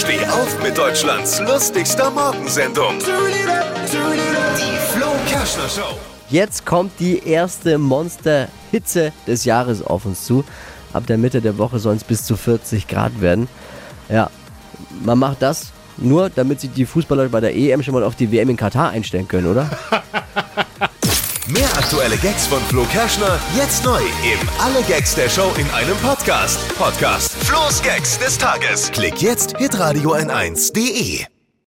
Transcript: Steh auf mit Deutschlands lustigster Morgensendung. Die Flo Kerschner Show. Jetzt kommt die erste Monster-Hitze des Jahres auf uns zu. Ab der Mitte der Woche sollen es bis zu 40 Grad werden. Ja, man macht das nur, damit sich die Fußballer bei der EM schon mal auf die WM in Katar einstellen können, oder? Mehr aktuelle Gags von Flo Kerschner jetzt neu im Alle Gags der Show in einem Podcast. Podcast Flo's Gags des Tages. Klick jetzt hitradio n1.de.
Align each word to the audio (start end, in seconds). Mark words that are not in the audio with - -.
Steh 0.00 0.24
auf 0.28 0.62
mit 0.62 0.78
Deutschlands 0.78 1.40
lustigster 1.40 2.10
Morgensendung. 2.10 2.98
Die 3.00 4.78
Flo 4.94 5.08
Kerschner 5.28 5.68
Show. 5.68 5.98
Jetzt 6.30 6.64
kommt 6.64 6.92
die 6.98 7.22
erste 7.28 7.76
Monster-Hitze 7.76 9.12
des 9.26 9.44
Jahres 9.44 9.82
auf 9.82 10.06
uns 10.06 10.24
zu. 10.24 10.42
Ab 10.94 11.06
der 11.06 11.18
Mitte 11.18 11.42
der 11.42 11.58
Woche 11.58 11.78
sollen 11.78 11.98
es 11.98 12.04
bis 12.04 12.24
zu 12.24 12.38
40 12.38 12.88
Grad 12.88 13.20
werden. 13.20 13.46
Ja, 14.08 14.30
man 15.04 15.18
macht 15.18 15.42
das 15.42 15.70
nur, 15.98 16.30
damit 16.30 16.62
sich 16.62 16.72
die 16.72 16.86
Fußballer 16.86 17.28
bei 17.28 17.40
der 17.40 17.54
EM 17.54 17.82
schon 17.82 17.92
mal 17.92 18.02
auf 18.02 18.14
die 18.14 18.32
WM 18.32 18.48
in 18.48 18.56
Katar 18.56 18.88
einstellen 18.88 19.28
können, 19.28 19.48
oder? 19.48 19.68
Mehr 21.50 21.68
aktuelle 21.76 22.16
Gags 22.16 22.46
von 22.46 22.60
Flo 22.62 22.84
Kerschner 22.84 23.40
jetzt 23.56 23.84
neu 23.84 24.00
im 24.00 24.48
Alle 24.60 24.82
Gags 24.84 25.14
der 25.14 25.28
Show 25.28 25.52
in 25.56 25.68
einem 25.70 25.96
Podcast. 25.98 26.58
Podcast 26.76 27.32
Flo's 27.44 27.82
Gags 27.82 28.18
des 28.18 28.38
Tages. 28.38 28.90
Klick 28.92 29.20
jetzt 29.20 29.56
hitradio 29.58 30.14
n1.de. 30.14 31.39